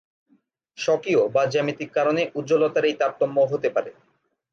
স্বকীয় 0.77 1.21
বা 1.35 1.43
জ্যামিতিক 1.53 1.89
কারণে 1.97 2.21
উজ্জ্বলতার 2.35 2.85
এই 2.89 2.95
তারতম্য 3.01 3.37
হতে 3.51 3.69
পারে। 3.75 3.91